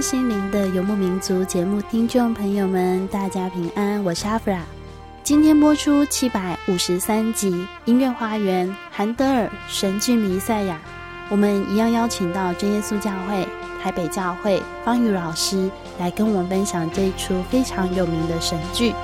[0.00, 4.64] 心灵的游牧民族节目听众朋友们，大家平安，我是阿弗拉。
[5.22, 10.80] 今天播出七百五十三集音乐花园，韩德尔神剧弥赛亚。
[11.28, 13.46] 我们一样邀请到真耶稣教会
[13.82, 18.94] 台北教会方宇老师来跟我们分享这一出非常有名的神剧。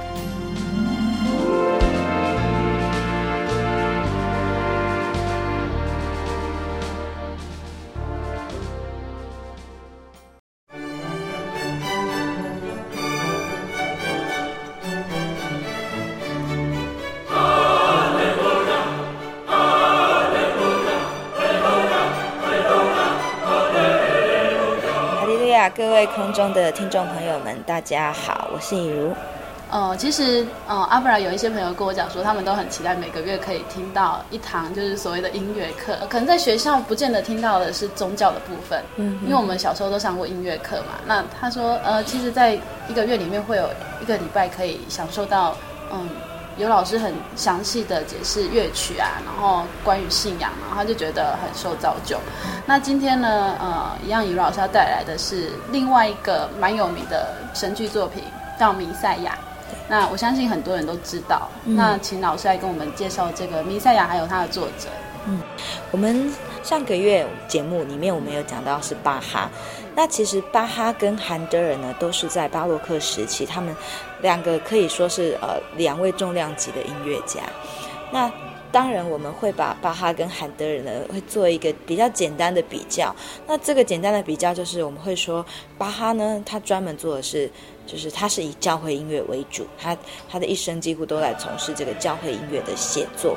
[26.36, 29.08] 中的听众朋友们，大家好，我是以如。
[29.70, 35.96] 哦、呃，其实，呃，阿布拉有一些朋友跟我讲说，他们都很期待每个月可以听到一堂就是所谓的音乐课。
[36.10, 41.00] 可能在学校不见得听到的是宗教的部分，嗯，因为我们小时候都上过音乐课嘛。
[41.06, 42.52] 那他说，呃，其实在
[42.86, 43.70] 一个月里面会有
[44.02, 45.56] 一个礼拜可以享受到，
[45.90, 46.06] 嗯。
[46.58, 52.18] 有老师很详细的解释乐曲啊，然后关于信仰，然后他就觉得很受造就。
[52.64, 58.24] 那今天呢，呃，一样，有老师要带来的是另外一个蛮有名的神剧作品，
[58.58, 59.32] 叫《弥赛亚》。
[59.88, 61.48] 那我相信很多人都知道。
[61.64, 64.88] 那请老师来跟我们介绍这个《弥赛亚》，还有他的作者。
[65.26, 65.40] 嗯，
[65.90, 66.32] 我们
[66.66, 69.48] 上个月节目里面我们有讲到是巴哈。
[69.94, 73.72] 那其实巴哈跟韩德尔呢，都是在巴洛克时期，他们
[74.20, 77.40] 两个可以说是呃两位重量级的音乐家。
[78.10, 78.28] 那
[78.72, 83.14] 当然我们会把巴哈跟韩德尔呢，会做一个比较简单的比较。
[83.46, 85.44] 那这个简单的比较就是我们会说，
[85.78, 87.50] 巴哈呢，他专门做的是，
[87.86, 89.96] 就是他是以教会音乐为主，他
[90.28, 93.36] 他的一生几乎都在从事这个教会音乐的写作。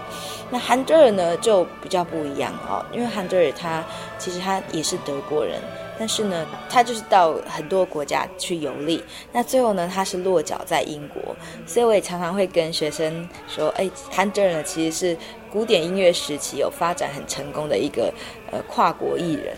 [0.50, 3.84] 那韩德尔呢就比较不一样哦，因为韩德尔他
[4.18, 5.62] 其实他也是德国人。
[6.00, 11.36] 但是呢，他就是到很多国家去游历，那最后呢，他是落脚在英国，
[11.68, 15.18] 所以我也常常会跟学生说，哎，韩德尔呢其实是
[15.52, 18.14] 古典音乐时期有发展很成功的一个
[18.52, 19.56] 呃跨国艺人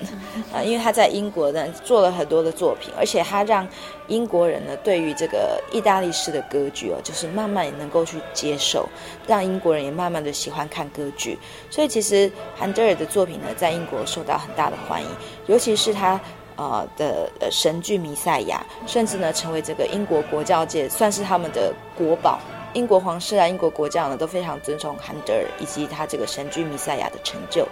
[0.54, 3.68] 啊、因为他在英国呢做了很多的作品，而且他让
[4.08, 8.88] 英国人呢对于这个意大利式的歌剧哦，就是慢慢也能够去接受，
[9.28, 11.38] 让英国人也慢慢的喜欢看歌剧，
[11.70, 15.08] 所以其实韩德尔的作品呢在英国受到很大的欢迎，
[15.48, 16.20] 尤其是他。
[16.58, 22.40] 呃的呃神剧弥赛亚，甚至呢成为这个英国国教界算是他们的国宝。
[22.74, 27.68] 英国皇室啊，英国国教呢都非常尊崇韩德尔以及他这个神剧弥赛亚的成就。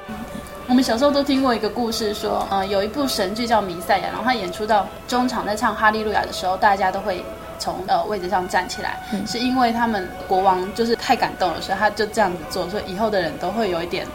[0.67, 7.23] 我们小时候都听过一个故事说，说呃有一部神剧叫弥赛亚，然后他演出到中场在唱哈利路亚的时候，大家都会
[7.57, 14.05] 从呃位置上站起来，嗯，是因为他们国王就是太感动了，所以他就这样子做，所以以后的人都会有一点，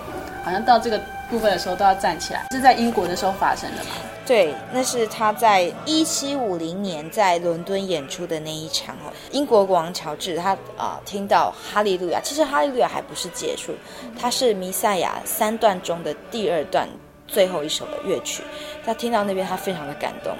[0.44, 2.46] 好像到这个部分的时候都要站起来。
[2.52, 3.90] 是在英国的时候发生的吗？
[4.26, 9.12] 对，那是他在一七五零年在伦敦演出的那一场哦。
[9.32, 13.74] 英国国王乔治他啊、呃、听到哈利路亚，其实哈利路亚还不是结束，
[14.18, 16.88] 它是弥赛亚三段中的第二段
[17.28, 18.42] 最后一首的乐曲。
[18.82, 20.34] 他听到那边他非常的感动，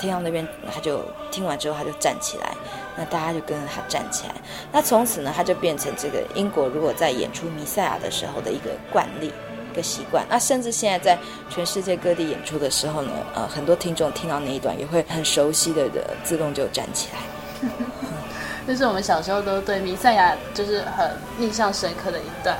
[0.00, 0.44] 听到那边
[0.74, 1.00] 他就
[1.30, 2.52] 听完之后他就站起来，
[2.96, 4.34] 那大家就跟着他站起来。
[4.72, 9.32] 那从此呢，他就变成这个英国如果在演出弥赛亚的时候的一个惯例。
[9.78, 10.26] 个习惯。
[10.28, 17.68] 那甚至现在在全世界各地演出的时候呢，呃，很多听众听到那一段也会很熟悉的的自动就站起来。
[18.66, 22.56] 这是我们小时候都对弥赛亚就是很印象深刻的一段。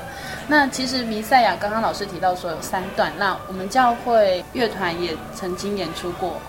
[0.49, 6.41] 那其实弥赛亚刚刚老师提到说有三段，那我们教会乐团也曾经演出过。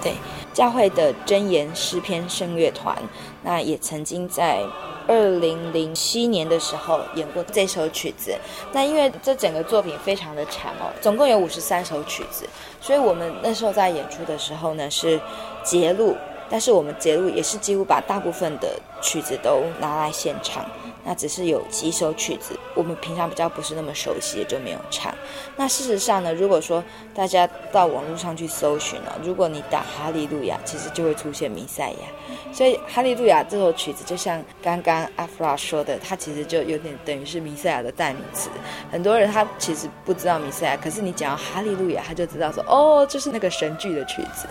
[0.00, 0.14] 对，
[0.52, 2.96] 教会的真言诗篇圣乐团，
[3.42, 4.60] 那也曾经在
[5.06, 8.36] 二零零七年的时候演过这首曲子。
[8.72, 12.46] 那因为这整个作品非常的长哦，总共有五十三首曲子，
[12.80, 15.20] 所以我们那时候在演出的时候呢是
[15.64, 16.16] 节录。
[16.50, 20.64] 但是我们节录也是几乎把大部分的曲子都拿来现场，
[21.08, 25.14] 那只是有几首曲子我们平常比较不是那么熟悉的就没有唱。
[25.56, 26.84] 那事实上呢，如果说
[27.14, 32.52] 大家到网络上去搜寻了，如果你打哈利路亚，其实就会出现弥赛亚。
[32.52, 38.50] 所以哈利路亚这首曲子就像刚刚阿弗拉说的，它其实就有点等于是弥赛亚的代名词。
[38.92, 44.46] 很多人他其实不知道弥赛亚，可是你讲到哈利路亚，他就知道说哦，就是那个神剧的曲子。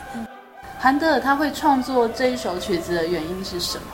[0.79, 3.85] 韩德尔他会创作这一首曲子的原因是什么？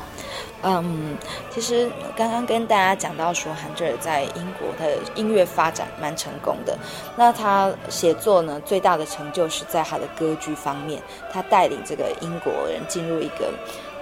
[0.63, 1.17] 嗯，
[1.51, 6.77] 其实刚刚跟大家讲到说，韩德尔在英国的音乐发展蛮成功的。
[7.15, 11.01] 那他写作呢，最大的成就是在他的歌剧方面，
[11.31, 13.53] 他带领这个英国人进入一个，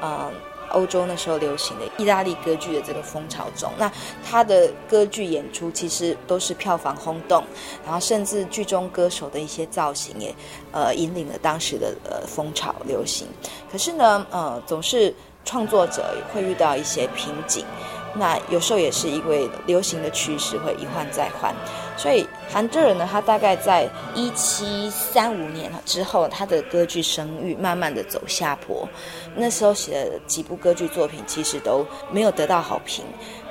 [0.02, 0.32] 嗯。
[0.74, 3.92] 欧洲那时候流行的意大利歌剧的这个风潮中，那
[4.26, 7.44] 他的歌剧演出其实都是票房轰动，
[7.84, 10.34] 然后甚至剧中歌手的一些造型也，
[10.72, 13.28] 呃，引领了当时的呃风潮流行。
[13.70, 15.14] 可是呢，呃，总是
[15.46, 17.66] 创作者会遇到一些瓶颈。
[18.14, 21.56] 那有时候也是因为流行的趋势会一换再换，
[21.96, 28.86] 所以韩德尔呢，他大概在一七三五年之后，他的歌剧声誉慢慢的走下坡。
[29.34, 33.06] 那时候写的几部歌剧作品其实都没有得到好评，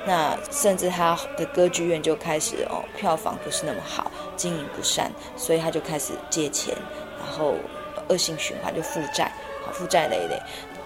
[0.05, 6.77] 那甚至他的歌剧院就开始哦，票房不是那么好，经营不善，所以他就开始借钱，
[7.17, 7.55] 然后
[8.09, 9.33] 恶性循环就负债，
[9.65, 10.39] 好负债累累。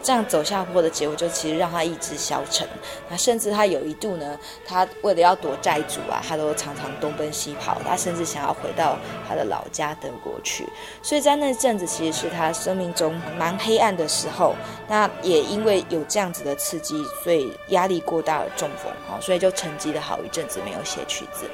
[0.06, 2.68] 这样走下坡的结果，就其实让他意志消沉。
[3.10, 7.81] 那甚至他有一度呢，他为了要躲债主啊，他都常常东奔西跑。
[7.84, 10.63] 他甚至想要回到他的老家德国去。
[11.02, 14.54] 所以在那阵子，其实是他生命中蛮黑暗的时候。
[14.88, 21.50] 那也因为有这样子的刺激，所以压力过大而中风，哈，所以就沉寂了好一阵子没有写曲子。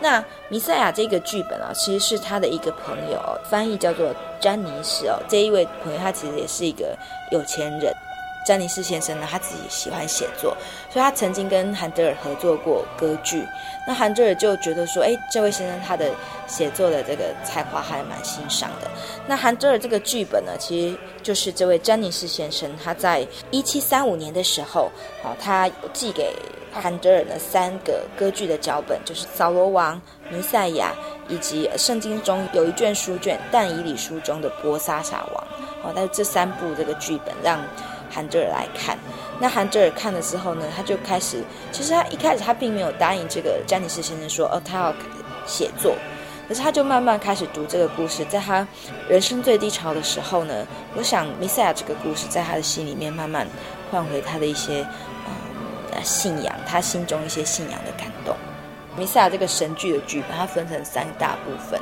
[0.00, 5.18] 那弥赛亚这个剧本啊，其实是他的一个朋友翻译，叫做詹尼斯哦。
[5.28, 6.96] 这一位朋友他其实也是一个
[7.30, 7.92] 有钱人。
[8.46, 10.54] 詹尼斯先生呢，他自己喜欢写作，
[10.90, 13.42] 所以他曾经跟韩德尔合作过歌剧。
[13.86, 16.10] 那韩德尔就觉得说，哎，这位先生他的
[16.46, 18.90] 写作的这个才华还蛮欣赏的。
[19.26, 24.90] 那韩德尔这个剧本呢，其实就是这位詹尼斯先生他在一七三五年的时候，
[25.22, 26.34] 好，他寄给。
[26.80, 29.94] 韩德尔的三个歌剧的脚本，就是《扫罗王》、
[30.34, 30.92] 《弥赛亚》，
[31.32, 35.04] 以及圣经中有一卷书卷《但以理书》中的《伯沙王》。
[35.86, 37.60] 哦，那这三部这个剧本让
[38.10, 38.98] 韩德尔来看。
[39.38, 41.42] 那韩德尔看了之后呢，他就开始，
[41.72, 44.94] 其实他一开始他并没有答应这个詹尼斯先生说，哦，他要
[45.46, 45.94] 写作。
[46.48, 48.66] 可是他就慢慢开始读这个故事，在他
[49.08, 53.46] 人生最低潮的时候呢，我想弥赛亚这个故事在他的心里面慢慢
[53.90, 54.84] 换回他的一些。
[56.02, 58.34] 信仰，他心中一些信仰的感动。
[58.96, 61.80] 弥赛亚这个神剧的剧本，它分成三大部分。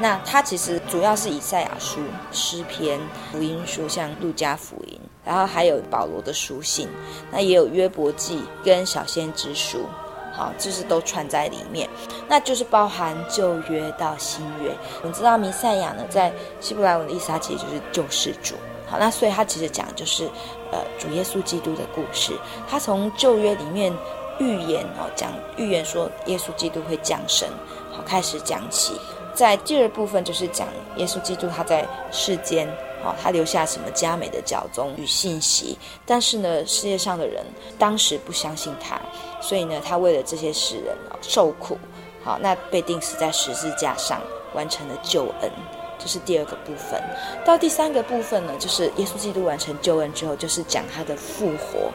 [0.00, 2.00] 那它其实主要是以赛亚书、
[2.32, 2.98] 诗篇、
[3.30, 6.88] 福音书，像路加福音，然后还有保罗的书信，
[7.30, 9.86] 那也有约伯记跟小先知书，
[10.32, 11.88] 好，就是都串在里面。
[12.28, 14.72] 那就是包含旧约到新约。
[15.02, 18.56] 我们知道弥赛亚呢，在希伯来文的意思，它其实就是救世主。
[18.90, 20.24] 好，那所以他其实讲就是，
[20.72, 22.32] 呃，主耶稣基督的故事。
[22.68, 23.92] 他从旧约里面
[24.38, 27.48] 预言哦，讲预言说耶稣基督会降生，
[27.92, 28.98] 好，开始讲起。
[29.34, 30.66] 在第二部分就是讲
[30.96, 32.66] 耶稣基督他在世间，
[33.04, 35.78] 好，他留下什么佳美的教宗与信息。
[36.04, 37.44] 但是呢，世界上的人
[37.78, 39.00] 当时不相信他，
[39.40, 41.78] 所以呢，他为了这些世人哦受苦，
[42.24, 44.20] 好，那被钉死在十字架上，
[44.54, 45.52] 完成了救恩。
[45.98, 47.02] 这是第二个部分，
[47.44, 51.90] 到第三个部分呢，就是耶稣基督完成救恩之后，就是讲他的复活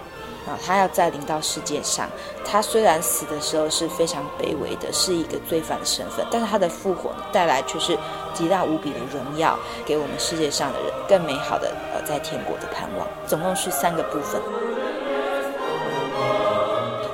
[0.45, 2.09] 啊，他要再临到世界上。
[2.43, 7.97] 他虽然死的时候是非常卑微的，是一个罪犯的身份，但是他的复活，带来却是
[8.33, 13.07] 极大无比的荣耀，给我们世界上的人更美好的呃在天国的盼望。
[13.25, 14.41] 总共是三个部分。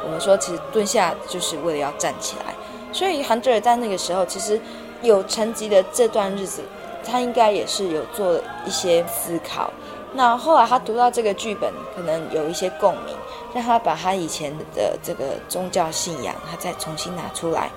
[0.04, 2.56] 我们说，其实蹲下就是为了要站起来，
[2.92, 4.60] 所以韩德尔在那个时候其实
[5.04, 6.64] 有沉寂的这段日子。
[7.10, 9.72] 他应该也是有做一些思考，
[10.14, 13.16] 那后来他读到这个剧本，可能有一些共鸣，
[13.54, 17.70] 让他把他以前的这个宗教信仰，他再重新拿出来，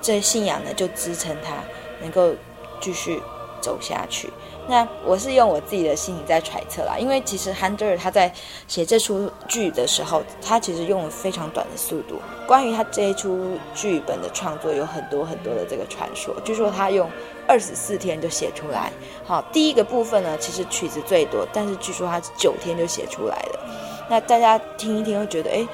[0.00, 1.54] 这信仰呢就支撑他
[2.02, 2.32] 能够
[2.80, 3.22] 继续
[3.60, 4.30] 走下去。
[4.66, 8.32] 那我是用我自己的心情在揣测啦，因为其实韩德尔他在
[8.66, 12.18] 写这出剧的时候，他其实用了非常短的速度。
[12.46, 16.34] 关于他这一出剧本的创作，有很多很多的这个传说。
[16.46, 17.10] 据说他用
[17.46, 18.92] 二十四天就写出来。
[19.24, 23.60] 好，第一个部分呢，其实曲子最多，但是据说他九天就写出来了。
[24.08, 25.66] 那大家听一听会觉得，诶，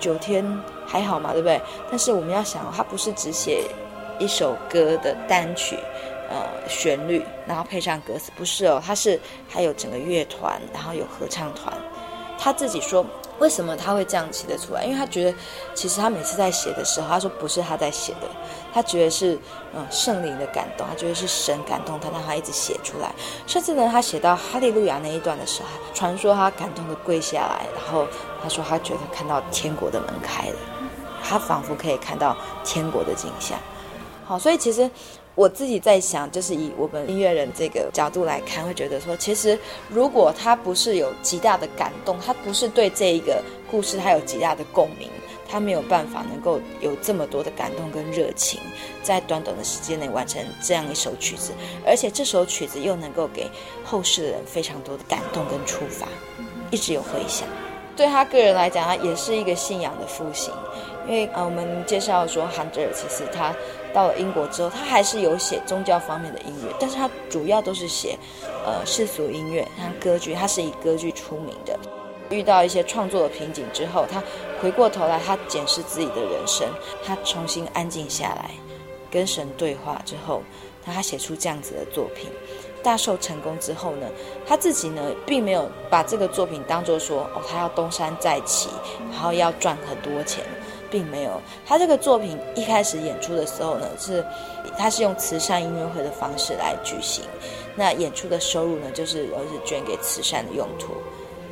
[0.00, 0.44] 九天
[0.86, 1.60] 还好嘛，对不对？
[1.90, 3.64] 但是我们要想，他不是只写
[4.18, 5.78] 一首歌的单曲。
[6.26, 11.72] 呃，旋律，然后配上歌词，不是哦，他是还有整个乐团，然后有合唱团。
[12.38, 13.04] 他自己说，
[13.38, 14.84] 为什么他会这样写得出来？
[14.84, 15.34] 因为他觉得，
[15.74, 18.28] 其实他每次在写的时候，他说不是他在写的，
[18.74, 19.38] 他觉得是
[19.72, 23.14] 嗯圣灵的感动，他觉得是神感动他，让他一直写出来。
[23.46, 28.04] 甚至呢，他写到哈利路亚那一段的时候，传说他感动的跪下来，然后
[28.42, 30.56] 他说他觉得看到天国的门开了，
[31.22, 33.56] 他仿佛可以看到天国的景象。
[34.26, 34.90] 好，所以其实。
[35.36, 45.10] 我自己在想，就是以我们音乐人这个角度来看，会觉得说，其实如果他不是有极大的感动，他不是对这一个故事他有极大的共鸣，
[45.48, 48.60] 他没有办法能够有这么多的感动跟热情，
[49.02, 51.52] 在短短的时间内完成这样一首曲子，
[51.86, 53.48] 而且这首曲子又能够给
[53.84, 56.06] 后世的人非常多的感动跟触发，
[56.70, 57.46] 一直有回响。
[57.96, 60.52] 对他个人来讲，他也是一个信仰的复兴，
[61.06, 63.54] 因为呃，我们介绍说，韩德尔其实他。
[63.94, 68.18] 到了英国之后，他还是有写宗教方面的音乐，但是他主要都是写，
[68.66, 71.78] 呃，世俗音乐，像歌剧，他是以歌剧出名的。
[72.28, 74.20] 遇到一些创作的瓶颈之后，他
[74.64, 76.66] 回过头来，他检视自己的人生，
[77.04, 78.50] 他重新安静下来，
[79.10, 80.42] 跟神对话之后，
[80.82, 82.30] 他写出这样子的作品，
[82.82, 84.06] 大受成功之后呢，
[84.46, 88.70] 他自己呢，并没有把这个作品当做说，哦，他要东山再起，
[89.12, 90.42] 然后要赚很多钱。
[90.90, 94.24] 并没有，他这个作品一开始演出的时候呢，是
[94.78, 97.24] 他是用慈善音乐会的方式来举行，
[97.74, 100.92] 那演出的收入呢，就是而是捐给慈善的用途。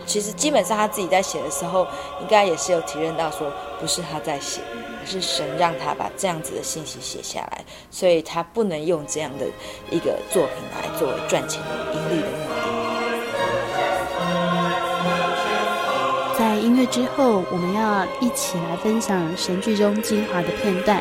[0.07, 1.87] 其实基本上他自己在写的时候，
[2.21, 4.61] 应该也是有体认到说，不是他在写，
[5.01, 9.47] 而是神让他把这样子的信息写下来，所以他不能用这样的
[9.91, 12.63] 一个作品来作为赚钱的盈利的目的。
[16.39, 21.01] 在音乐之后，我们要一起来分享神剧中精华的片段。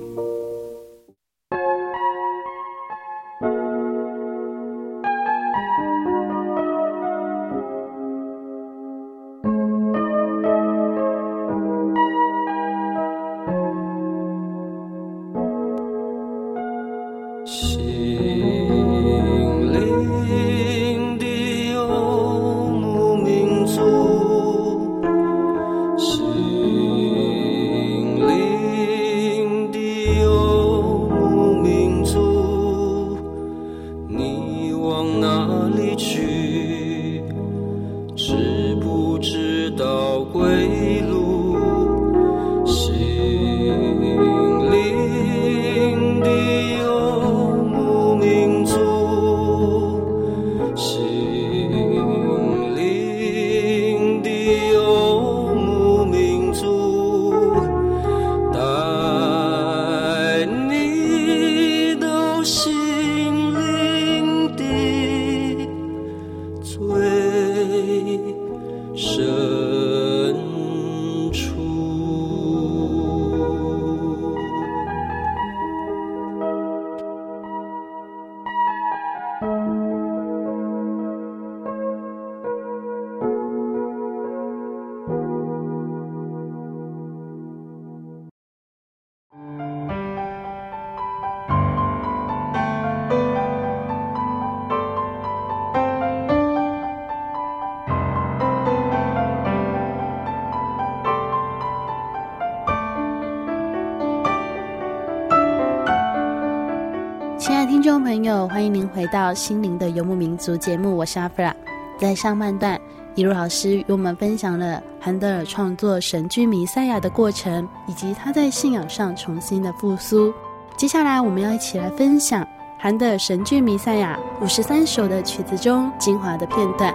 [108.21, 111.51] 朋友，欢迎您回到《心灵的游牧民族》节目，我是阿弗拉。
[111.97, 112.79] 在上半段，
[113.15, 120.31] 一如老师与我们分享了韩德尔创作神剧《弥赛亚》的过程，以及他在信仰上重新的复苏。
[120.77, 122.47] 接下来，我们要一起来分享
[122.77, 126.93] 韩德尔神剧《弥赛亚》五十三首的曲子中精华的片段。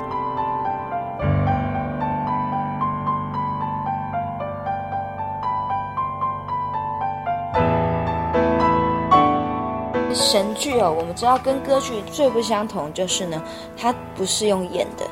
[10.26, 13.40] 神剧哦，我们知道跟歌剧最不相同就是呢，
[13.76, 15.06] 它不是用演的，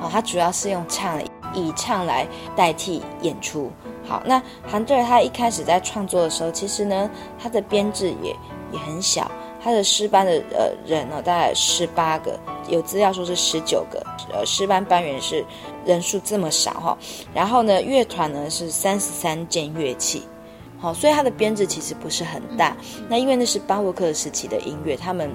[0.00, 1.22] 好，它主要是用唱，
[1.54, 3.70] 以唱来代替演出。
[4.04, 8.34] 好，那韩德尔他一开始在创作的时候，其实呢，他的编制也
[8.72, 9.30] 也很小，
[9.62, 12.36] 他的诗班的呃人呢，大概十八个，
[12.68, 15.44] 有资料说是十九个，呃，诗班班员是
[15.84, 16.98] 人数这么少哈。
[17.32, 20.26] 然后呢，乐团呢是三十三件乐器。
[20.80, 22.76] 好，所以它的编制其实不是很大。
[23.08, 25.28] 那因为那是巴洛克时期的音乐，他们，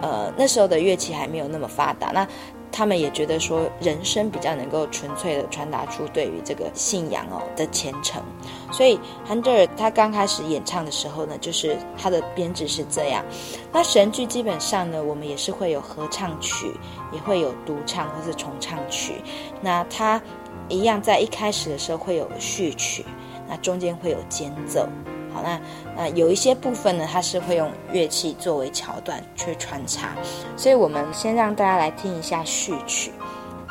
[0.00, 2.10] 呃，那时候的乐器还没有那么发达。
[2.12, 2.26] 那
[2.72, 8.22] 他们也觉得说，人声比较能够纯粹的传达出对于这个信仰哦的虔诚。
[8.70, 13.24] 所以韩德尔他刚开始演唱的时候呢，就是他的编制是这样。
[13.72, 16.72] 那神剧基本上呢，我们也是会有合唱曲，
[17.10, 19.14] 也会有独唱或是重唱曲。
[19.60, 20.20] 那他
[20.68, 23.04] 一样在一开始的时候会有序曲。
[23.50, 24.88] 那中间会有间奏，
[25.34, 25.60] 好，那
[25.96, 30.10] 那有一些部分呢，它是会用乐器作为桥段去穿插，
[30.56, 33.10] 所以我们先让大家来听一下序曲。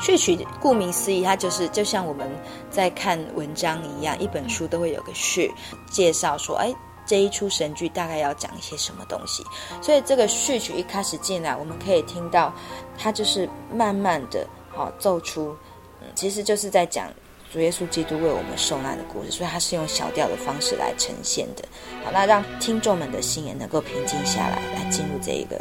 [0.01, 2.29] 序曲顾名思义，它就是就像我们
[2.69, 5.49] 在看文章一样，一本书都会有个序，
[5.89, 6.73] 介绍说，哎，
[7.05, 9.45] 这一出神剧大概要讲一些什么东西。
[9.81, 12.53] 所以这个序曲一开始进来，我们可以听到
[12.97, 15.55] 它就是慢慢的，好奏出，
[16.01, 17.07] 嗯，其实就是在讲。
[17.51, 21.63] 主耶稣基督为我们受难的故事，所以他是用小调的方式来呈现的。
[22.05, 25.55] 好，那让听众们的心也能够平静下来，来进入这一个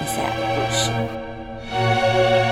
[0.00, 0.60] 弥赛亚的故
[2.42, 2.47] 事。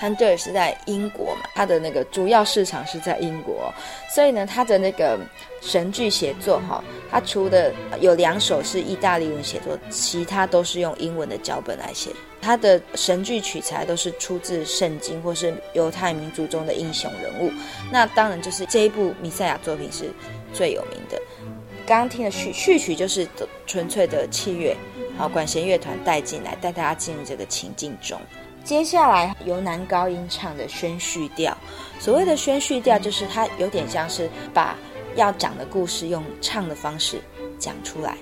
[0.00, 3.72] 因为韩德尔是在英国嘛，他的那个主要市场是在英国，
[4.14, 5.18] 所以呢，他的那个
[5.60, 12.10] 神剧写作哈，他除了有两首是意大利文写作，其他都是用英文的脚本来写。
[12.40, 17.52] 他的神剧取材都是出自圣经或是犹太民族中的英雄人物。
[17.92, 20.10] 那当然就是这一部弥赛亚作品是
[20.54, 21.20] 最有名的。
[21.86, 23.28] 刚刚听的序序曲就是
[23.66, 24.74] 纯粹的器乐，
[25.18, 28.18] 好，管弦乐团带进来，带大家进入这个情境中。
[28.62, 31.56] 接下来由男高音唱的宣叙调，
[31.98, 34.76] 所谓的宣叙调就是它有点像是把
[35.16, 37.20] 要讲的故事用唱的方式
[37.58, 38.16] 讲出来，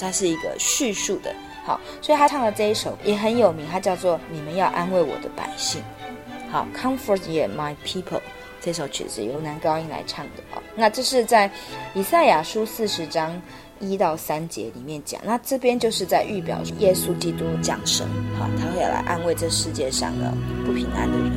[0.00, 1.34] 它是一个叙述的。
[1.64, 5.80] 好，所以他唱的这一首也很有名，它叫做《你们要安慰我的百姓》。
[6.50, 8.20] 好，Comfort ye my people，
[8.60, 10.42] 这首曲子由男高音来唱的。
[10.50, 11.48] 好，那这是在
[11.94, 13.40] 以赛亚书四十章。
[13.82, 18.06] 一到三节里面讲，那这边就是在预表耶稣基督降生，
[18.38, 20.32] 好，他会来安慰这世界上的
[20.64, 21.32] 不平安的人。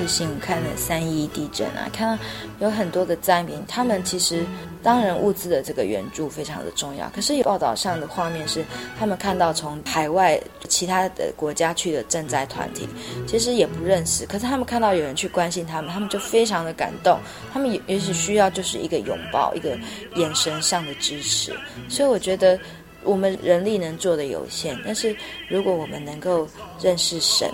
[0.00, 2.22] 看电视新闻，看了三一地震啊，看到
[2.60, 4.44] 有很多的灾民，他们其实
[4.82, 7.10] 当然物资的这个援助非常的重要。
[7.14, 8.64] 可是报道上的画面是，
[8.98, 12.88] 他们看到从海外其他的国家去的赈灾团体，
[13.26, 17.18] 其实也不认识，可是他们看到有人去关心他们，他们就非常的感动。
[17.52, 19.78] 他们也也许需要就是一个拥抱，一个
[20.16, 21.52] 眼神上的支持。
[21.88, 22.58] 所以我觉得
[23.04, 25.14] 我们人力能做的有限，但是
[25.48, 26.48] 如果我们能够
[26.80, 27.50] 认识神。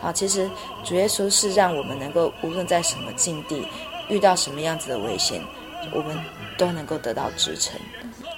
[0.00, 0.50] 好，其实
[0.82, 3.66] 主耶稣是让我们能够无论在什么境地，
[4.08, 5.42] 遇到什么样子的危险，
[5.92, 6.18] 我们
[6.56, 7.78] 都能够得到支撑。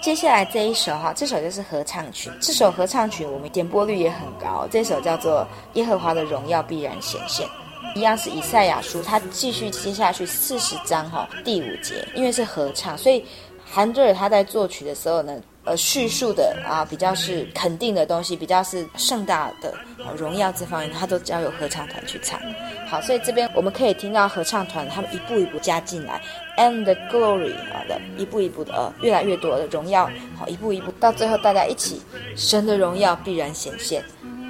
[0.00, 2.28] 接下来这一首哈，这首就是合唱曲。
[2.40, 4.66] 这首合唱曲我们点播率也很高。
[4.68, 5.42] 这首叫做
[5.74, 7.46] 《耶和华的荣耀必然显现》，
[7.94, 13.24] 一样是以赛亚书，它继续接下去四十章哈第五节，因为是合唱，所以
[13.64, 15.40] 韩德尔他在作曲的时候呢。
[15.64, 19.72] 呃，叙述的啊，比较是肯定的东西，比较是盛大的
[20.16, 22.40] 荣耀这方面，他都交由合唱团去唱。
[22.88, 26.20] 好，所以这边我们可以听到合唱团他们一步一步加进来
[26.58, 32.02] ，and the glory 好的一步一步的呃越来越多的荣耀，好，一步一步到最后大家一起，
[32.36, 34.02] 神的荣耀必然显现。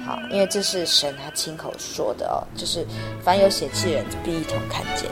[0.05, 2.85] 好，因为这是神他亲口说的哦，就是
[3.23, 5.09] 凡有血气人必一同看见。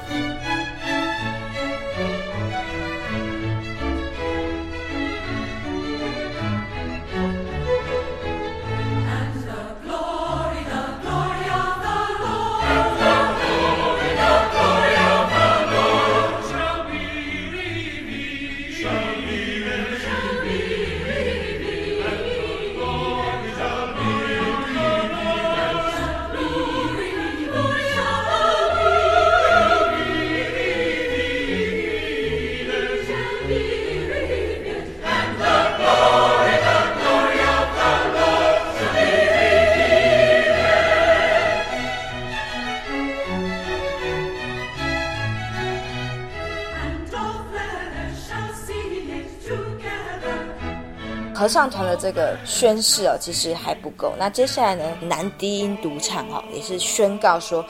[51.51, 54.13] 合唱团的这个宣誓哦，其实还不够。
[54.17, 57.65] 那接下来呢，男低音独唱哈，也是宣告说，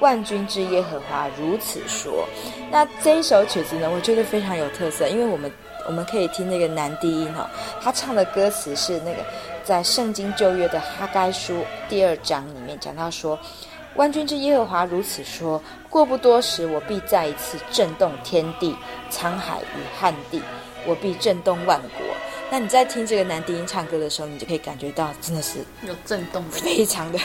[0.00, 2.28] 万军之耶和华如此说。
[2.70, 5.50] 那这一首曲子呢，我觉得非常有特色，因为我们
[5.86, 7.48] 我们可以听那个男低音哈，
[7.80, 9.24] 他唱的歌词是那个
[9.64, 13.38] 在圣经旧约的哈该书第二章里面讲到说，
[13.94, 18.76] 万军之耶和华如此说，过不多时，我必再一次震动天地、
[19.10, 20.42] 沧海与旱地，
[20.86, 22.04] 我必震动万国。
[22.52, 27.18] 那你在听这个男低音唱歌的时候，你就可以感觉到，真的是有震动，非常的。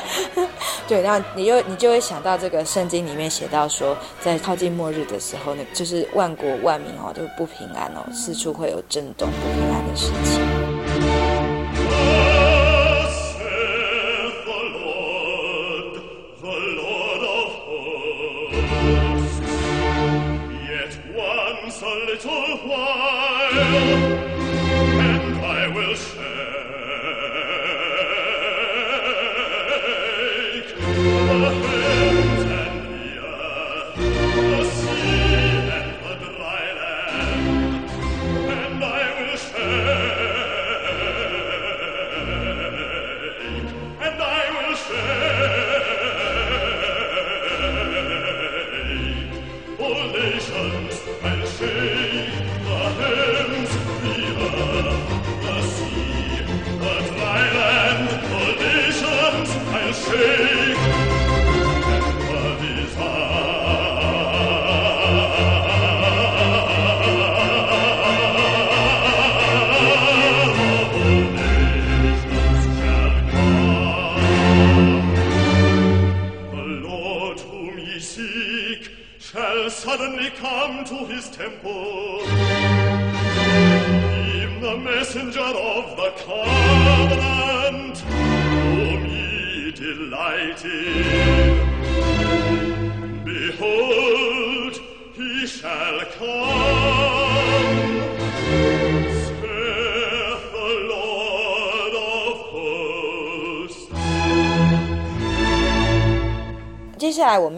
[0.86, 10.42] 对，然后你又你就会想到这个圣经里面写到说，在靠近末日的时候呢，就是万国万民哦，就不平安哦，四处会有震动不平安的事情。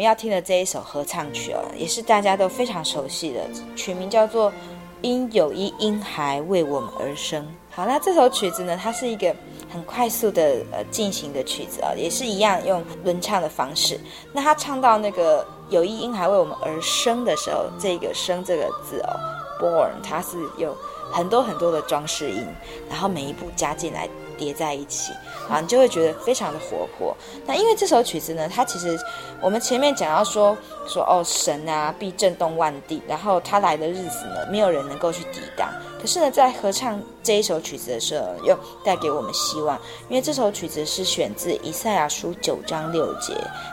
[0.07, 3.41] 要听的这一首合唱曲哦，也是大家都非常熟悉的，
[3.75, 4.51] 曲名叫做
[5.03, 7.43] 《因有一婴孩为我们而生》。
[7.71, 9.35] 好，那这首曲子呢，它是一个
[9.69, 14.01] 很快速的呃进行的曲子啊、也是一样用轮唱的方式。
[14.33, 19.13] 那他唱到那个“有一婴孩为我们而生”的时候，这个“生”这个字哦
[19.61, 20.77] ，“born”，它是有
[21.13, 22.47] 很多很多的装饰音，
[22.89, 24.09] 然后每一步加进来。
[24.39, 25.15] 叠在一起，
[25.49, 27.17] 啊，你就会觉得非常的活泼。
[27.47, 28.95] 那因为这首曲子呢，它其实
[29.41, 30.55] 我们前面讲到说
[30.87, 35.73] 说哦，神啊必震动万地，然后他来的日子呢，没有人能够去抵挡。
[35.99, 43.33] 可是呢，在合唱这一首曲子的时候，又带给我们希望，因为这首曲子是选自以赛亚书九章六节，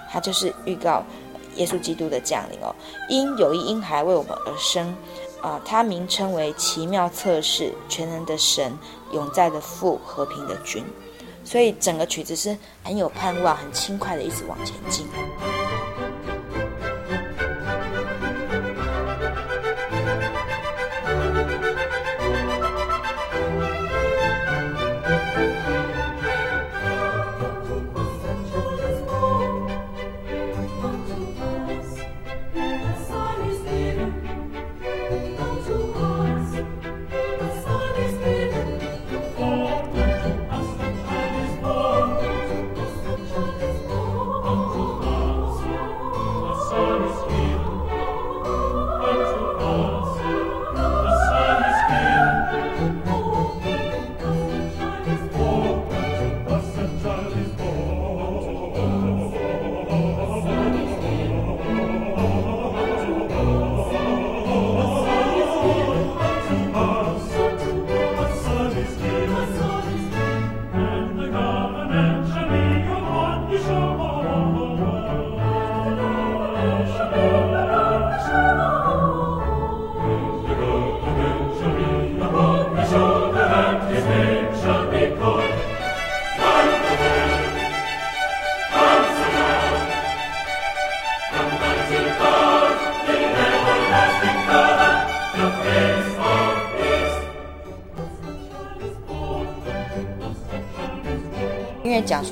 [0.10, 1.04] 它就是预告
[1.56, 2.74] 耶稣基督的降临哦。
[3.10, 4.96] 因有一婴孩为我们而生。
[5.44, 8.72] 啊，它名称为奇妙测试、全能的神、
[9.12, 10.82] 永在的父、和平的君，
[11.44, 15.06] 所以整个曲子是很有盼望、很轻快的，一直往前进。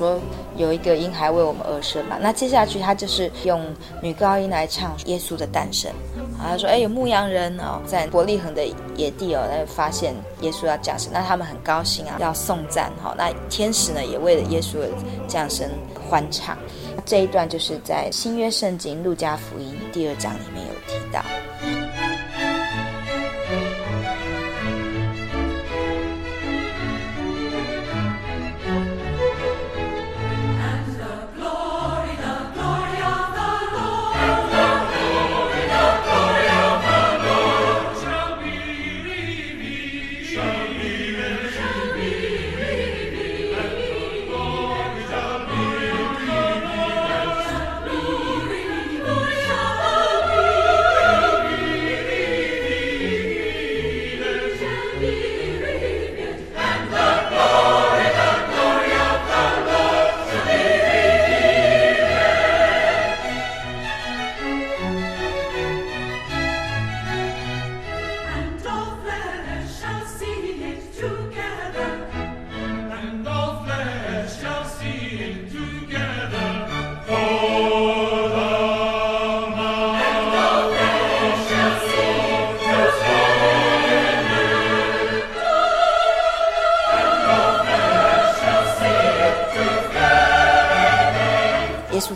[0.02, 0.18] 说
[0.56, 3.64] 有一个婴孩为我们而生嘛，那接下去他就是用
[4.02, 5.88] 女高音来唱耶稣的诞生。
[6.36, 13.14] 啊，他说：“哎，有牧羊人哦，在伯利恒的野地哦，来发现耶稣要降生，那他们很高兴啊，要颂赞哈。
[13.16, 14.88] 那天使呢，也为了耶稣的
[15.28, 15.70] 降生
[16.10, 16.58] 欢唱。
[17.06, 21.22] 这一段就是在新约圣经路加福音第二章里面有提到。”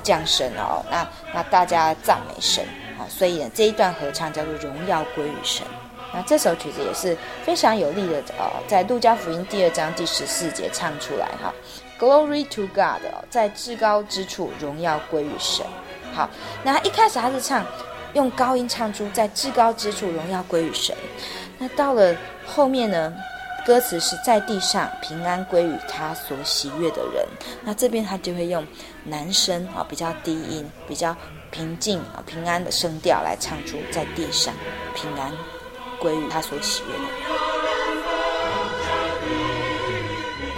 [0.07, 2.65] 降生哦，那那大家赞美神
[2.97, 5.67] 啊，所以呢这一段合唱叫做荣耀归于神。
[6.15, 11.53] 那这首曲子也是非常有力的哦，在路加福音第二章第十四节唱出来哈
[11.99, 15.67] ，Glory to God，在至高之处荣耀归于神。
[16.15, 16.31] 好，
[16.63, 17.67] 那一开始他是唱
[18.15, 20.97] 用高音唱出在至高之处荣耀归于神，
[21.59, 22.15] 那到了
[22.47, 23.13] 后面呢？
[23.67, 27.27] 歌词是在地上平安归于他所喜悦的人，
[27.65, 28.65] 那这边他就会用
[29.03, 31.17] 男声啊，比较低音，比较
[31.51, 34.55] 平静啊、平安的声调来唱出在地上
[34.95, 35.33] 平安
[35.99, 37.46] 归于他所喜悦的。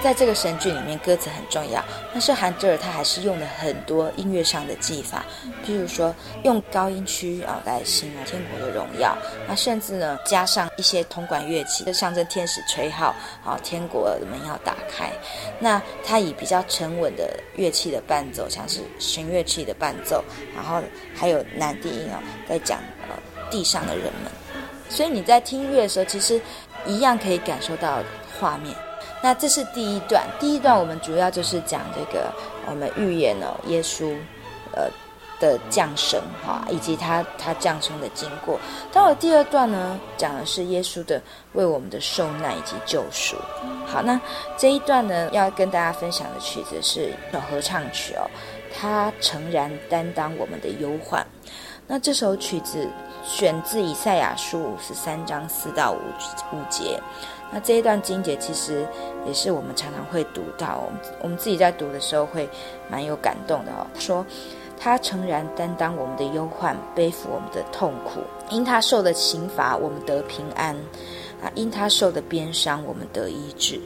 [0.02, 5.24] 在这个神剧里面，歌词很重要，但是韩德尔他还是用了很多音乐上的技法，
[5.66, 9.16] 譬如说用高音区啊来形容天国的荣耀，
[9.48, 15.10] 那甚至呢加上一些铜管乐器，就象征天使吹号，啊天国的门要打开。
[15.58, 20.80] 那他以比较沉稳的乐器的伴奏，像是弦乐器的伴奏，然后
[21.14, 23.16] 还有男低音啊，在讲呃
[23.50, 24.30] 地上的人们。
[24.88, 26.40] 所以你在听音乐的时候，其实
[26.86, 28.02] 一样可以感受到
[28.38, 28.74] 画面。
[29.22, 32.32] 那这是第一段，第一段我们主要就是讲这个
[32.66, 34.16] 我们预言了耶稣，
[34.72, 34.88] 呃
[35.40, 38.58] 的降生哈，以及他他降生的经过。
[38.92, 43.36] 到了第二段呢，讲的是耶稣的为我们的受难以及救赎。
[43.86, 44.20] 好，那
[44.56, 48.28] 这一段呢，要跟大家分享的曲子是一首合唱曲哦，
[48.76, 51.24] 他诚然担当我们的忧患。
[51.86, 52.88] 那这首曲子
[53.24, 57.00] 选自以赛亚书五十三章四到五五节。
[57.50, 58.86] 那这一段经节其实
[59.26, 62.48] 也是我们常常会读到，我们我们自己在读的时候会
[62.90, 63.86] 蛮有感动的哦。
[63.98, 64.24] 说
[64.78, 70.76] ：“他诚然担当我们的忧患，背负我们的痛苦，因他受的刑罚，我们得平安；
[71.42, 73.80] 啊，因他受的鞭伤，我们得医治。”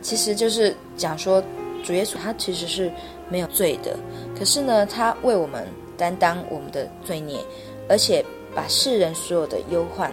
[0.00, 1.42] 其实就是讲说，
[1.82, 2.90] 主耶稣他其实是
[3.28, 3.96] 没有罪的，
[4.38, 7.40] 可是呢，他为我们担当我们的罪孽，
[7.88, 10.10] 而且把世人所有的忧患。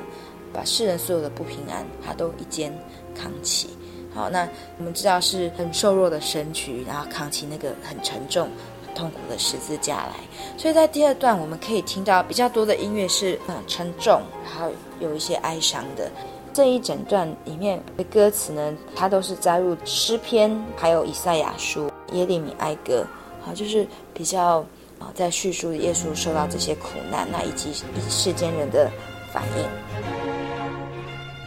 [0.54, 2.74] 把世人所有的不平安，他都一肩
[3.16, 3.70] 扛起。
[4.14, 8.50] 好，那我们知道是很瘦弱的身躯，然后扛起那个很沉重、
[8.86, 10.14] 很痛苦的十字架来。
[10.58, 16.10] 所以在第二段，我们可以听到比较多的音乐是很沉重，然后有一些哀伤的。
[16.52, 23.06] 这一整段里面的歌词呢，它都是加入诗篇，还有以赛亚书、耶利米哀歌，
[23.46, 24.66] 好，就是比较
[24.98, 27.72] 啊，在叙述耶稣受到这些苦难，那以及
[28.10, 28.92] 世间人的
[29.32, 30.29] 反应。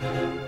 [0.03, 0.42] Thank you.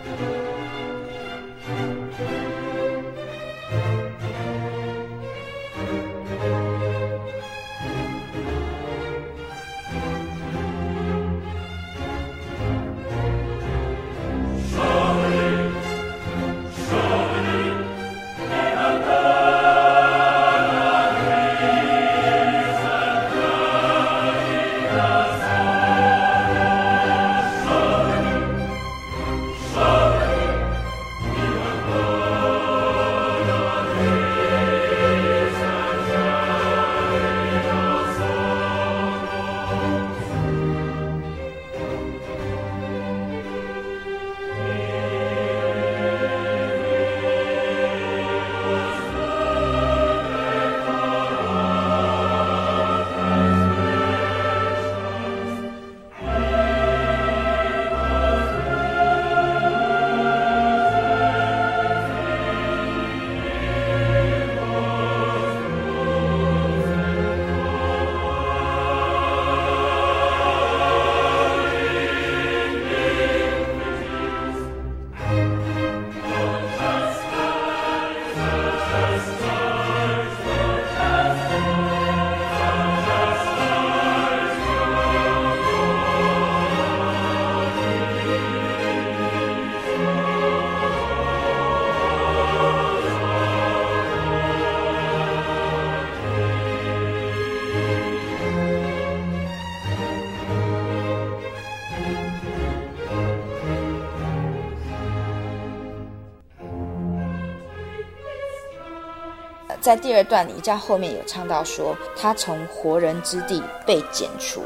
[109.85, 114.63] 在第二段，你在后面有唱到说，他从活人之地被剪除，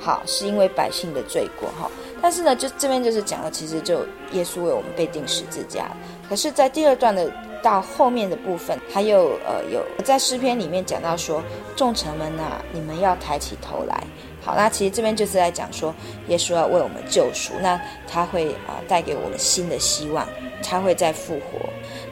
[0.00, 1.88] 好，是因为百姓的罪过哈。
[2.20, 5.88] 但是呢，就这边就是讲了，其实就耶稣为我们被钉十字架。
[6.28, 7.30] 可是，在第二段的
[7.62, 11.40] 到后面的部分，还有呃有在诗篇里面讲到说，
[11.76, 14.02] 众臣们呐、啊，你们要抬起头来。
[14.44, 15.94] 好，那其实这边就是在讲说，
[16.26, 20.26] 耶稣要为我们救赎，那他会啊、呃、带给我们新的希望，
[20.64, 21.67] 他会再复活。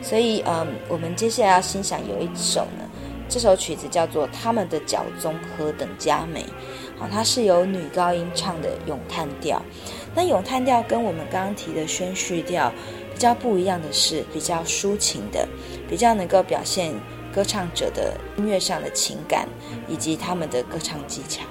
[0.09, 2.89] 所以，嗯，我们接下来要欣赏有一首呢，
[3.29, 6.43] 这首曲子叫做《他们的脚踪何等佳美》，
[6.97, 9.61] 好，它是由女高音唱的咏叹调。
[10.15, 12.73] 那咏叹调跟我们刚刚提的宣叙调
[13.13, 15.45] 比较不一样的是，比较抒情的，
[15.91, 16.95] 比较能够表现
[17.35, 19.49] 歌唱者的音乐上的情感
[19.89, 21.43] 以及他们的歌唱技巧。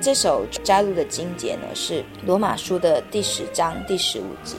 [0.00, 4.54] 这首加入的经节呢是罗马书的第十章第十五节。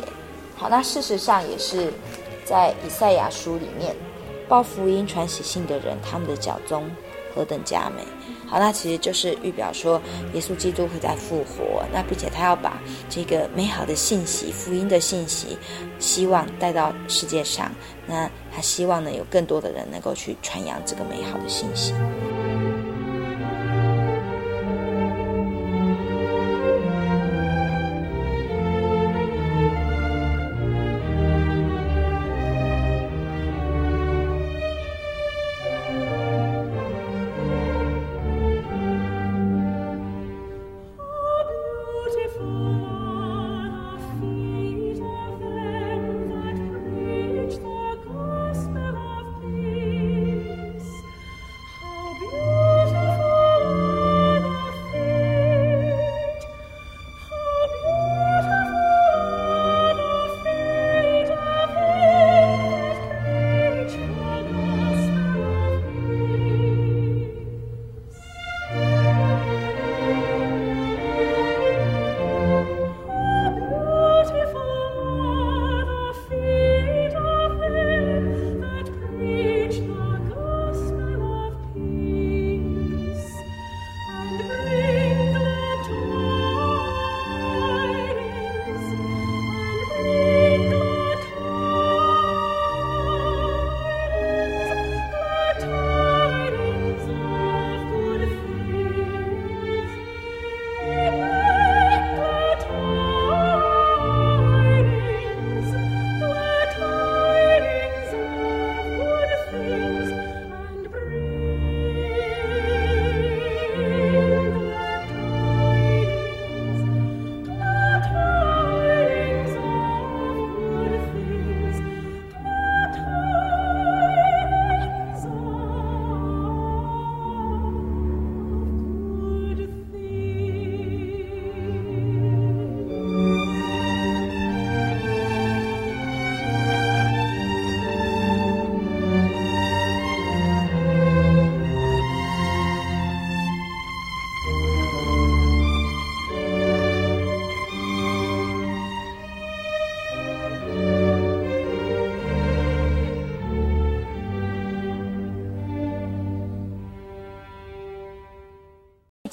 [0.58, 1.94] 好，那事实上也是。
[2.48, 3.94] 在以赛亚书里面，
[4.48, 6.90] 报福音传喜信的人，他们的脚踪
[7.36, 8.02] 何等佳美。
[8.50, 10.02] 好，那其实就是预表说，
[10.34, 15.58] 耶稣基督会在复活，那并且他要把这个美好的信息、福音的信息，
[16.00, 17.70] 希望带到世界上。
[18.06, 21.94] 那他希望呢，有更多的人能够去传扬这个美好的信息。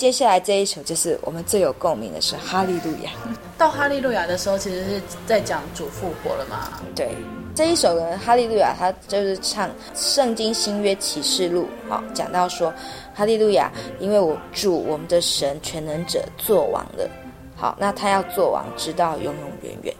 [0.05, 3.11] 接下来这一首就是我们最有共鸣的是《哈利路亚》。
[3.57, 6.79] 到《哈利路亚》的时候，其实是在讲主复活了嘛？
[6.95, 7.09] 对，
[7.55, 12.71] 这一首呢，《哈利路亚》它就是唱《圣经新约启示录》好，讲到说，
[13.15, 17.09] 哈利路亚，因为我主我们的神全能者做王了。
[17.57, 19.95] 好，那他要做王，直到永永远远。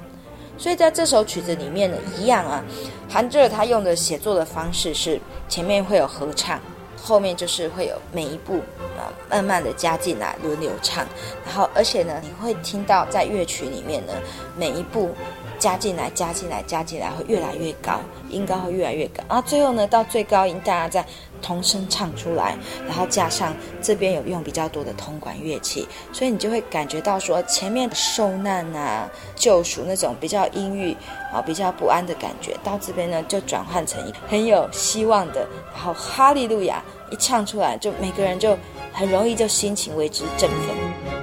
[0.59, 2.63] 所以在这首曲子里面呢，一样啊，
[3.09, 6.61] 韩德尔他用的写作的方式是前面会有合唱。
[7.07, 8.63] 后面就是会有每一步
[8.97, 11.05] 啊，慢慢的加进来，轮流唱，
[11.45, 14.15] 然后而且呢，你会听到在乐曲里面呢，
[14.57, 15.15] 每一步
[15.59, 21.05] 加进来，加进来，加进来，会越来越高，音高会越来越高，然后最后呢，到最高音，大家再
[21.41, 30.97] 同声唱出来，然后加上这边有用比较多的铜管乐器，所以你就会感觉到说前面受难啊、救赎那种比较阴郁
[31.33, 36.83] 啊、比较不安的感觉，到这边呢就转换成一很有希望的，然后哈利路亚。
[37.11, 38.57] 一唱出来，就每个人就
[38.93, 41.14] 很容易就心情为之振奋。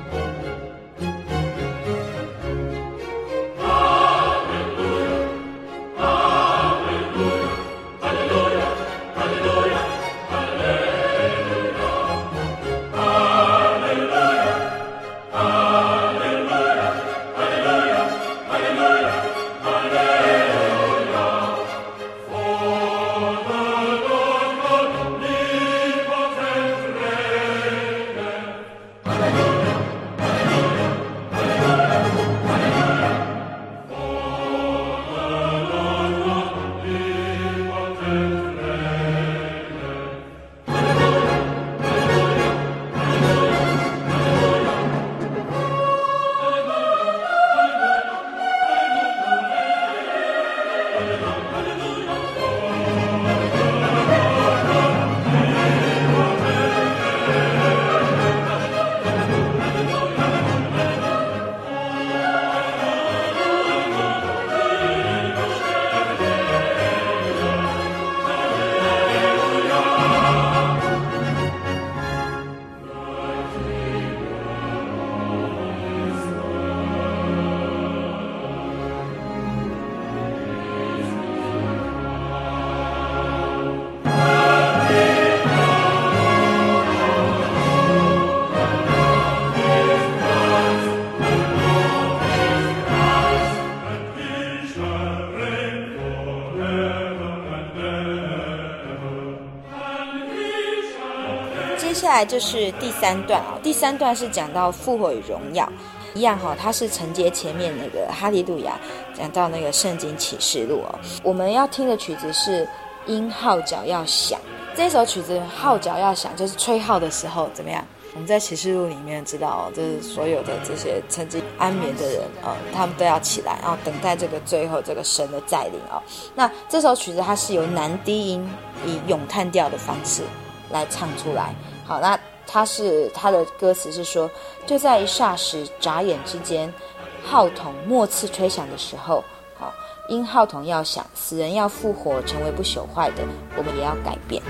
[102.22, 105.68] 来就是第三段啊，第三段是讲到复活与荣耀，
[106.14, 108.80] 一样哈，它是承接前面那个哈利路亚，
[109.18, 111.00] 讲到那个圣经启示录哦。
[111.24, 112.68] 我们要听的曲子是
[113.08, 114.40] 音号角要响，
[114.76, 117.84] 这首曲子号角要响，就是吹号的时候怎么样？
[118.14, 126.00] 我们在启示录里面知道哦，就是所有的这些曾经安眠的人啊，他们都要起来，然后等待这个最后这个神的再临哦。
[126.36, 128.48] 那这首曲子它是由男低音
[128.86, 130.22] 以咏叹调的方式
[130.70, 131.56] 来唱出来。
[131.92, 132.18] 好，那
[132.48, 134.32] 他是他的歌词是说，
[134.66, 136.74] 就在一霎时、眨眼之间，
[137.22, 139.22] 号筒末次吹响的时候，
[139.60, 139.74] 好，
[140.08, 143.26] 因号筒要响，死人要复活，成为不朽坏的，
[143.58, 144.42] 我们也要改变。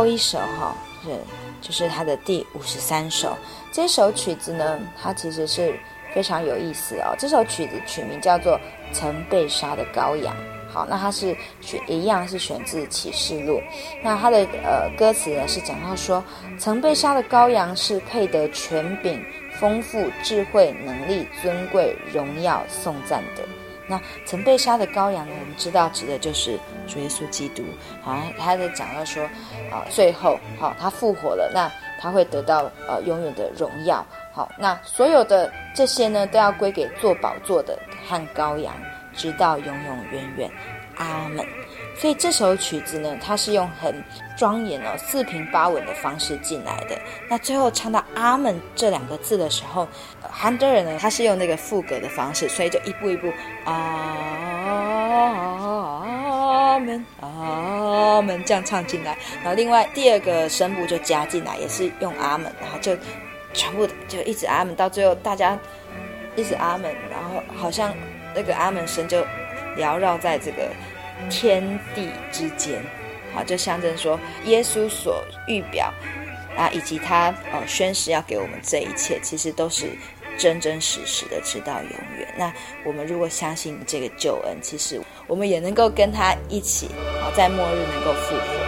[0.00, 0.74] 后一首哈
[1.04, 1.10] 是
[1.60, 3.36] 就是他的第五十三首，
[3.70, 5.78] 这首曲子呢，它其实是
[6.14, 7.14] 非常有意思哦。
[7.18, 8.54] 这首曲子曲名叫做
[8.94, 10.34] 《曾被杀的羔羊》。
[10.72, 13.60] 好，那它是选一样是选自启示录。
[14.02, 16.24] 那它的呃歌词呢是讲到说，
[16.58, 19.22] 曾被杀的羔羊是配得权柄、
[19.60, 23.42] 丰富、智慧、能力、尊贵、荣耀、颂赞的。
[23.90, 27.64] 那曾被杀的羔羊呢，我们知道指的就是主耶稣基督。
[28.00, 29.24] 好，他在讲到说，
[29.72, 31.68] 啊，最后好，他复活了，那
[32.00, 34.06] 他会得到呃永远的荣耀。
[34.32, 37.76] 好，那所有的这些呢，都要归给坐宝座的
[38.08, 38.72] 和羔羊，
[39.12, 40.50] 直到永永远远。
[40.96, 41.44] 阿门。
[41.96, 44.02] 所以这首曲子呢，它是用很
[44.40, 46.98] 庄严哦、四平八稳的方式进来的。
[47.28, 49.86] 那最后唱到“阿门”这两个字的时候，
[50.22, 53.30] 韩德尔呢，他是用那个副格的方式，所以就一步一步
[53.68, 53.76] “阿
[56.78, 59.14] 门，阿门”这样唱进来。
[59.42, 62.96] 然后另外第二个声部就加进来，也是用“阿门”，然后就
[63.52, 65.58] 全部就一直“阿门”，到最后大家
[66.34, 67.94] 一直“阿门”，然后好像
[68.34, 69.22] 那个“阿门”声就
[69.76, 70.66] 缭绕在这个。
[71.28, 72.82] 天地之间，
[73.34, 75.92] 好，就象征说耶稣所预表
[76.56, 79.90] 啊，以及他呃宣誓要给我们这一切，其实都是
[80.38, 82.34] 真真实实的，直到永远。
[82.36, 82.52] 那
[82.84, 86.86] 我们如果相信这个救恩，其实我们也能够跟他一起，
[87.22, 88.59] 啊，在末日能够复活。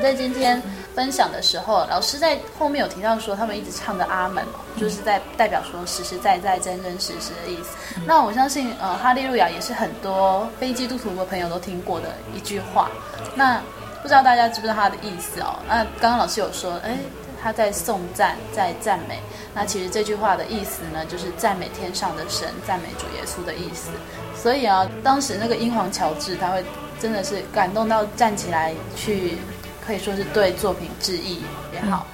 [0.00, 0.60] 在今天
[0.94, 7.76] 分享的时候，老师在后面有提到说，他们一直唱的阿门哦，就是在代表说实实在在、真真实实的意思。
[8.06, 12.90] 那我相信，呃，哈利路亚也是很多非基督徒的朋友都听过的一句话。
[13.36, 13.60] 那
[14.02, 15.54] 不知道大家知不知道它的意思哦？
[15.68, 16.96] 那刚刚老师有说，哎，
[17.42, 19.18] 他在颂赞，在赞美。
[19.54, 23.90] 那其实这句话的意思呢，就是赞美天上的神，赞美主耶稣的意思。
[24.36, 26.64] 所以啊，当时那个英皇乔治，他会
[27.00, 29.38] 真的是感动到站起来去。
[29.82, 32.06] 可以说是对作品致意也好，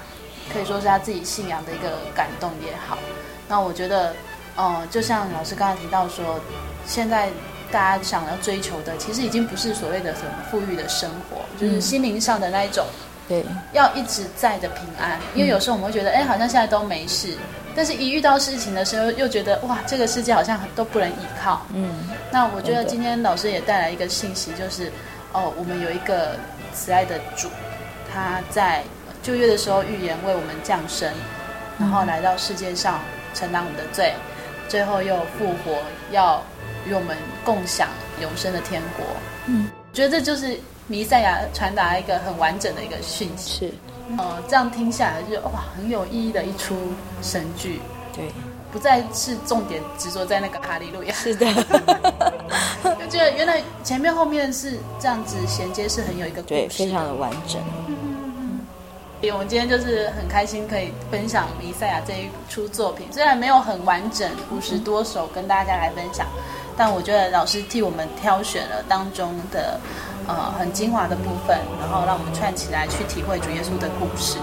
[0.51, 2.97] 可以说是他自己信仰的一个感动也好。
[3.49, 4.15] 那我觉得，
[4.55, 6.41] 呃，就像老师刚才提到说，
[6.87, 7.29] 现在
[7.71, 12.87] 大家想要追求的，其实已经不是所谓的什么富裕的生活，就是心灵上的那一种，
[13.29, 15.19] 对，要一直在的平安。
[15.35, 17.37] 因为有时候我们会觉得，哎，好像现在都没事，
[17.75, 21.67] 但是一遇到事情的时候，又觉得哇，这个世界好像都不能依靠。
[21.75, 24.91] 嗯，那我觉得今天老师也带来一个信息，就是
[25.33, 26.37] 哦，我们有一个
[26.73, 27.49] 慈爱的主。
[28.13, 28.83] 他在
[29.23, 31.13] 旧约的时候预言为我们降生，
[31.79, 33.01] 然后来到世界上
[33.35, 34.15] 承担我们的罪，
[34.69, 35.77] 最后又复活，
[36.13, 36.43] 要
[36.87, 37.15] 与我们
[37.45, 37.89] 共享
[38.23, 39.05] 永生的天国。
[39.47, 43.67] 嗯，我觉得这就是弥赛亚传达一个很完整的一个讯息。
[43.67, 43.75] 是，
[44.19, 46.77] 呃，这样听下来就哇，很有意义的一出
[47.23, 47.81] 神剧。
[48.15, 48.31] 对，
[48.73, 51.13] 不再是重点执着在那个哈利路亚。
[51.15, 51.47] 是的，
[52.99, 57.61] 就觉得原来前面后面是这样子衔接，是很有一个对，非常的完整。
[59.33, 66.29] 我们今天就是很开心可以分享《弥赛亚》这一出作品，虽然没有很完整五十多首跟大家来分享，
[66.77, 69.81] 但我觉得老师替我们挑选了当中的
[70.27, 74.39] 呃很精华的部分，然后让我们串起来去体会主耶稣的故事。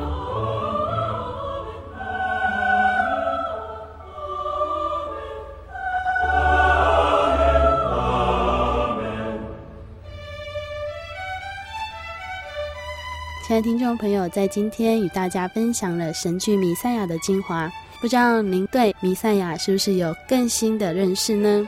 [13.46, 17.70] 亲爱的听众朋友，在今天与大家分享了神剧《弥赛亚》的精华，
[18.00, 21.68] 不知道您对弥赛亚是不是有更新的认识呢？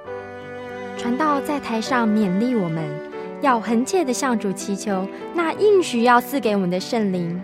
[0.97, 2.83] 传道在台上勉励我们，
[3.41, 7.41] 要恒切的向主祈求那应许要赐给我们的圣灵。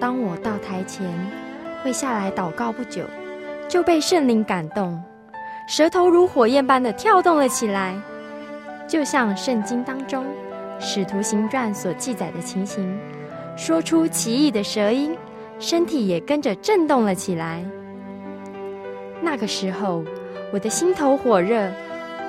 [0.00, 1.06] 当我到台前，
[1.82, 3.02] 跪下来祷告不久。
[3.68, 5.02] 就被圣灵感动，
[5.66, 8.00] 舌头如火焰般的跳动了起来，
[8.86, 10.24] 就像圣经当中
[10.78, 12.96] 《使徒行传》所记载的情形，
[13.56, 15.16] 说出奇异的舌音，
[15.58, 17.64] 身体也跟着震动了起来。
[19.20, 20.04] 那个时候，
[20.52, 21.68] 我的心头火热，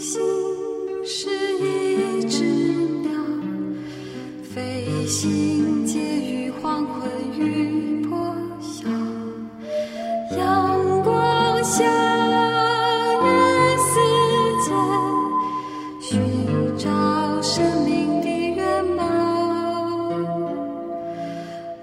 [0.00, 0.18] 心
[1.04, 1.28] 是
[1.58, 2.42] 一只
[3.02, 3.12] 鸟，
[4.42, 8.88] 飞行结于黄昏雨破晓。
[10.38, 13.26] 阳光下的
[13.76, 14.00] 似
[14.64, 14.72] 界，
[16.00, 16.18] 寻
[16.78, 16.88] 找
[17.42, 18.26] 生命的
[18.56, 19.04] 原貌。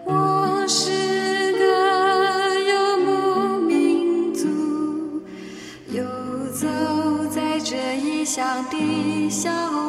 [0.06, 0.97] 我是。
[8.80, 9.87] 一笑